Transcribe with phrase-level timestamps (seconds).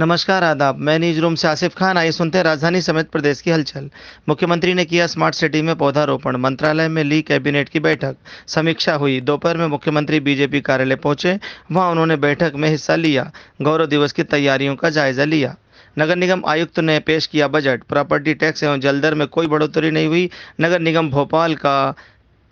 [0.00, 3.50] नमस्कार, आदाब। मैं न्यूज़ रूम से आसिफ खान। आइए सुनते हैं राजधानी समेत प्रदेश की
[3.50, 3.88] हलचल।
[4.28, 9.20] मुख्यमंत्री ने किया स्मार्ट सिटी में पौधारोपण। मंत्रालय में ली कैबिनेट की बैठक। समीक्षा हुई।
[9.20, 11.38] दोपहर में मुख्यमंत्री बीजेपी कार्यालय पहुँचे।
[11.72, 13.30] वहाँ उन्होंने बैठक में हिस्सा लिया।
[13.62, 15.54] गौरव दिवस की तैयारियों का जायजा लिया।
[15.98, 20.06] नगर निगम आयुक्त ने पेश किया बजट। प्रॉपर्टी टैक्स एवं जलदर में कोई बढ़ोतरी नहीं
[20.06, 20.28] हुई।
[20.60, 21.94] नगर निगम भोपाल का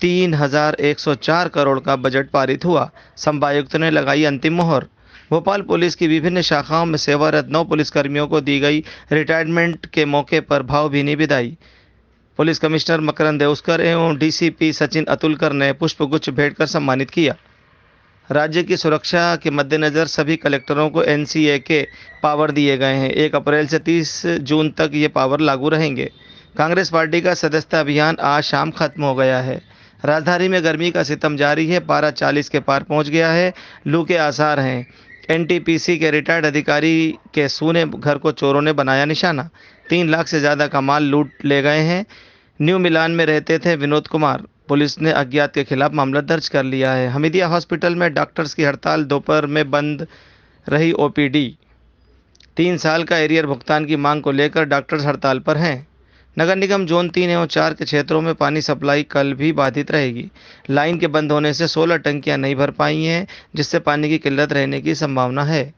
[0.01, 4.87] तीन हज़ार एक सौ चार करोड़ का बजट पारित हुआ। संभायुक्त ने लगाई अंतिम मोहर।
[5.33, 10.41] भोपाल पुलिस की विभिन्न शाखाओं में सेवारत नौ पुलिसकर्मियों को दी गई रिटायरमेंट के मौके
[10.41, 11.57] पर भावभीनी विदाई
[12.39, 17.35] पुलिस कमिश्नर मकरंद देउस्कर एवं डीसीपी सचिन अतुलकर ने पुष्पगुच्छ भेंट कर सम्मानित किया।
[18.31, 21.81] राज्य की सुरक्षा के मद्देनज़र सभी कलेक्टरों को एनसीए के
[22.23, 26.11] पावर दिए गए हैं। एक अप्रैल से 30 जून तक ये पावर लागू रहेंगे।
[26.57, 29.61] कांग्रेस पार्टी का सदस्यता अभियान आज शाम खत्म हो गया है।
[30.05, 33.53] राजधानी में गर्मी का सितम जारी है। पारा 40 के पार पहुँच गया है।
[33.87, 34.87] लू के आसार हैं।
[35.33, 39.49] एनटीपीसी के रिटायर्ड अधिकारी के सूने घर को चोरों ने बनाया निशाना।
[39.89, 42.05] तीन लाख से ज़्यादा का माल लूट ले गए हैं।
[42.61, 46.65] न्यू मिलान में रहते थे विनोद कुमार। पुलिस ने अज्ञात के खिलाफ मामला दर्ज कर
[46.65, 50.07] लिया है। हमीदिया हॉस्पिटल में डॉक्टर्स की हड़ताल, दोपहर में बंद
[50.67, 51.57] रही ओपीडी।
[52.57, 55.87] तीन साल का एरियर भुगतान की मांग को लेकर डॉक्टर्स हड़ताल पर हैं।
[56.39, 60.31] नगर निगम जोन तीन एवं चार के क्षेत्रों में पानी सप्लाई कल भी बाधित रहेगी।
[60.71, 64.53] लाइन के बंद होने से 16 टंकियाँ नहीं भर पाई हैं, जिससे पानी की किल्लत
[64.53, 65.75] रहने की संभावना है।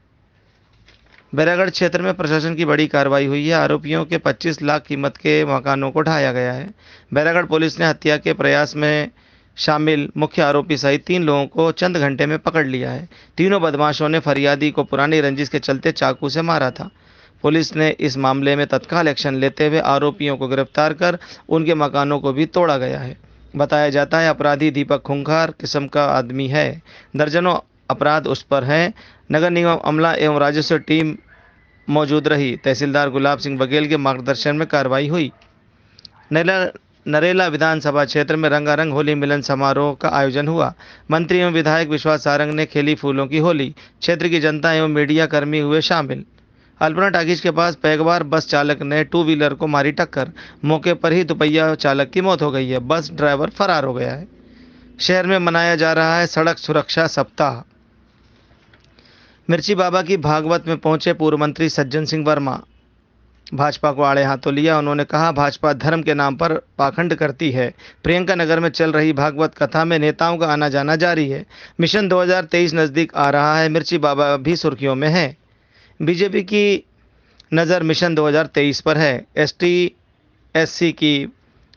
[1.35, 5.45] बैरागढ़ क्षेत्र में प्रशासन की बड़ी कार्रवाई हुई है। आरोपियों के 25 लाख कीमत के
[5.45, 6.69] मकानों को ढाया गया है।
[7.13, 9.11] बैरागढ़ पुलिस ने हत्या के प्रयास में
[9.57, 14.09] शामिल मुख्य आरोपी सहित तीन लोगों को चंद घंटे में पकड़ लिया है। तीनों बदमाशों
[14.09, 16.89] ने फरियादी को पुरानी रंजिश के चलते चाकू से मारा था।
[17.45, 21.17] पुलिस ने इस मामले में तत्काल एक्शन लेते हुए आरोपियों को गिरफ़्तार कर
[21.49, 23.15] उनके मकानों को भी तोड़ा गया है।
[23.55, 26.81] बताया जाता है अपराधी दीपक खुंखार किस्म का आदमी है।
[27.15, 27.55] दर्जनों
[27.89, 28.93] अपराध उस पर हैं।
[29.31, 31.15] नगर निगम अमला एवं राजस्व टीम
[31.87, 35.31] मौजूद रही। तहसीलदार गुलाब सिंह बघेल के मार्गदर्शन में कार्रवाई हुई।
[36.31, 36.59] नरेला
[37.07, 40.73] नरेला विधानसभा क्षेत्र में रंगारंग होली मिलन समारोह का आयोजन हुआ।
[41.11, 45.25] मंत्री एवं विधायक विश्वास सारंग ने खेली फूलों की होली। क्षेत्र की जनता एवं मीडिया
[45.25, 46.25] कर्मी हुए शामिल।
[46.81, 50.31] अल्पना टाकीज के पास पैगवार बस चालक ने टू व्हीलर को मारी टक्कर।
[50.65, 54.13] मौके पर ही दुपहिया चालक की मौत हो गई है। बस ड्राइवर फरार हो गया
[54.13, 54.27] है।
[54.99, 57.71] शहर में मनाया जा रहा है सड़क सुरक्षा सप्ताह।
[59.49, 62.61] मिर्ची बाबा की भागवत में पहुँचे पूर्व मंत्री सज्जन सिंह वर्मा।
[63.53, 67.73] भाजपा को आड़े हाथों लिया। उन्होंने कहा, भाजपा धर्म के नाम पर पाखंड करती है।
[68.03, 71.45] प्रियंका नगर में चल रही भागवत कथा में नेताओं का आना जाना जारी है।
[71.79, 75.44] मिशन 2023 नज़दीक आ रहा है। मिर्ची बाबा भी सुर्खियों में है।
[76.01, 76.83] बीजेपी की
[77.53, 79.91] नज़र मिशन 2023 पर है। एसटी,
[80.55, 81.27] एससी की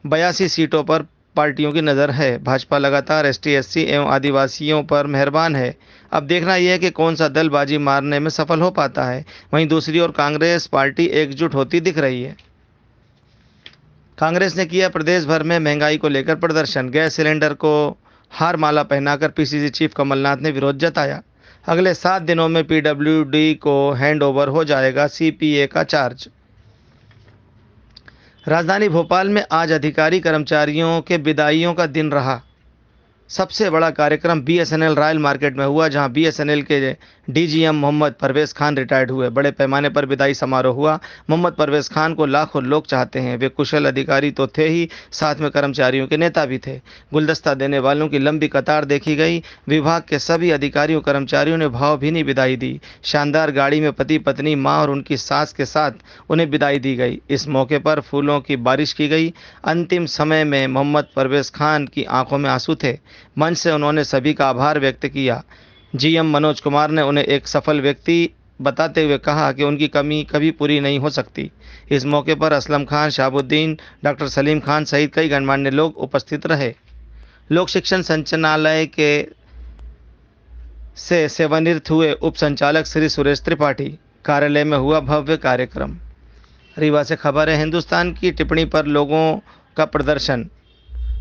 [0.06, 1.02] बयासी सीटों पर
[1.36, 5.76] पार्टियों की नज़र है। भाजपा लगातार एसटी, एससी एवं आदिवासियों पर मेहरबान है।
[6.12, 9.24] अब देखना यह है कि कौन सा दल बाजी मारने में सफल हो पाता है।
[9.54, 12.36] वहीं दूसरी ओर कांग्रेस पार्टी एकजुट होती दिख रही है।
[14.18, 17.98] कांग्रेस ने किया प्रदेश भर में महँगाई को लेकर प्रदर्शन। गैस सिलेंडर को
[18.30, 21.22] हार माला पहनाकर पीसीसी चीफ कमलनाथ ने विरोध जताया।
[21.68, 26.28] अगले सात दिनों में पीडब्ल्यूडी को हैंडओवर हो जाएगा सीपीए का चार्ज
[28.48, 32.42] राजधानी भोपाल में आज अधिकारी कर्मचारियों के विदाइयों का दिन रहा।
[33.28, 36.97] सबसे बड़ा कार्यक्रम बीएसएनएल रॉयल मार्केट में हुआ, जहाँ बीएसएनएल के
[37.31, 40.99] डीजीएम मोहम्मद परवेज़ खान रिटायर्ड हुए। बड़े पैमाने पर विदाई समारोह हुआ।
[41.31, 45.37] मोहम्मद परवेज़ खान को लाखों लोग चाहते हैं। वे कुशल अधिकारी तो थे ही, साथ
[45.37, 46.81] में कर्मचारियों के नेता भी थे।
[47.12, 52.22] गुलदस्ता देने वालों की लंबी कतार देखी गई। विभाग के सभी अधिकारियों, कर्मचारियों ने भावभीनी
[52.22, 55.91] विदाई दी। शानदार गाड़ी में पति, पत्नी, माँ और उनकी सास के साथ
[56.31, 59.34] उन्हें विदाई दी गई। इस मौके पर फूलों की बारिश की गई।
[59.65, 64.34] अंतिम समय में मोहम्मद परवेज़ खान की आँखों में आँसू थे। मंच से उन्होंने सभी
[64.34, 65.42] का आभार व्यक्त किया।
[65.96, 68.30] जीएम मनोज कुमार ने उन्हें एक सफल व्यक्ति
[68.60, 71.50] बताते हुए कहा कि उनकी कमी कभी पूरी नहीं हो सकती।
[71.90, 76.74] इस मौके पर असलम खान, शाहबुद्दीन, डॉक्टर सलीम खान सहित कई गणमान्य लोग उपस्थित रहे।
[77.52, 79.26] लोक शिक्षण संचालनालय के
[80.96, 85.97] से सेवानिवृत्त हुए उप संचालक श्री सुरेश त्रिपाठी। कार्यालय में हुआ भव्य कार्यक्रम।
[86.78, 89.38] रीवा से खबर है, हिंदुस्तान की टिप्पणी पर लोगों
[89.76, 90.48] का प्रदर्शन।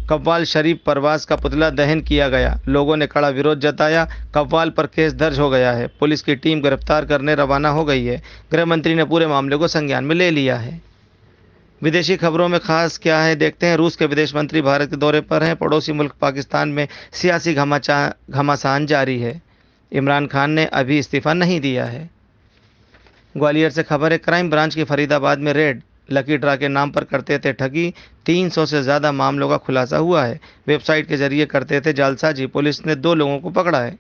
[0.10, 4.86] कव्वाल शरीफ परवास का पुतला दहन किया गया। लोगों ने कड़ा विरोध जताया। कव्वाल पर
[4.86, 8.22] केस दर्ज हो गया है। पुलिस की टीम गिरफ़्तार करने रवाना हो गई है।
[8.52, 10.82] गृह मंत्री ने पूरे मामले को संज्ञान में ले लिया है।
[11.82, 15.22] विदेशी खबरों में खास क्या है देखते हैं। रूस के विदेश मंत्री भारत के दौरे
[15.22, 19.42] पर हैं। पड़ोसी मुल्क पाकिस्तान में सियासी घमाचा, घमासान जारी है।
[19.92, 22.10] इमरान खान ने अभी इस्तीफा नहीं दिया है।
[23.38, 25.82] ग्वालियर से खबर है, क्राइम ब्रांच की फरीदाबाद में रेड
[26.12, 27.94] लकी ड्रा के नाम पर करते थे ठगी।
[28.26, 32.86] 300 से ज़्यादा मामलों का खुलासा हुआ है। वेबसाइट के ज़रिए करते थे जालसाजी पुलिस
[32.86, 33.98] ने दो लोगों को पकड़ा है।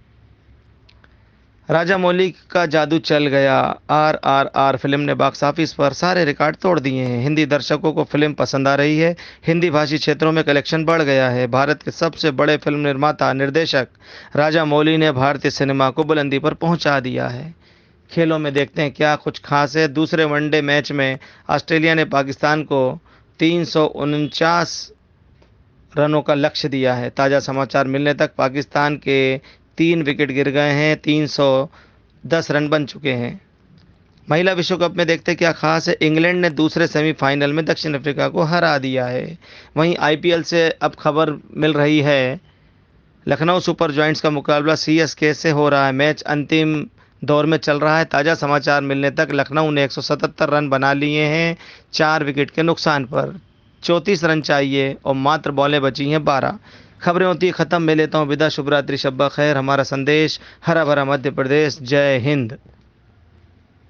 [1.69, 3.55] राजा मौली का जादू चल गया।
[3.91, 7.91] आर आर आर फ़िल्म ने बॉक्स ऑफ़िस पर सारे रिकॉर्ड तोड़ दिए हैं। हिंदी दर्शकों
[7.93, 9.15] को फ़िल्म पसंद आ रही है।
[9.47, 13.87] हिंदी भाषी क्षेत्रों में कलेक्शन बढ़ गया है। भारत के सबसे बड़े फ़िल्म निर्माता, निर्देशक
[14.35, 17.53] राजा मौली ने भारतीय सिनेमा को बुलंदी पर पहुँचा दिया है।
[18.11, 21.17] खेलों में देखते हैं क्या कुछ खास है। दूसरे वनडे मैच में
[21.49, 22.99] ऑस्ट्रेलिया ने पाकिस्तान को
[23.39, 24.91] तीन सौ उनचास
[25.93, 29.37] रनों का लक्ष्य दिया है। ताज़ा समाचार मिलने तक पाकिस्तान के
[29.77, 33.39] तीन विकेट गिर गए हैं 310 रन बन चुके हैं।
[34.27, 38.27] महिला विश्व कप में देखते क्या खास है। इंग्लैंड ने दूसरे सेमीफाइनल में दक्षिण अफ्रीका
[38.29, 39.37] को हरा दिया है।
[39.77, 42.39] वहीं आईपीएल से अब खबर मिल रही है,
[43.25, 46.75] लखनऊ सुपर जॉइंट्स का मुकाबला सीएसके से हो रहा है। मैच अंतिम
[47.21, 51.25] दौर में चल रहा है। ताज़ा समाचार मिलने तक लखनऊ ने 177 रन बना लिए
[51.25, 51.57] हैं,
[51.93, 53.39] चार विकेट के नुकसान पर।
[53.83, 56.59] चौंतीस रन चाहिए और मात्र बॉलें बची हैं बारह।
[57.01, 61.31] खबरें होती ख़त्म मैं लेता हूँ विदा। शुभरात्रि शब्बा खैर। हमारा संदेश, हरा भरा मध्य
[61.31, 62.57] प्रदेश। जय हिंद।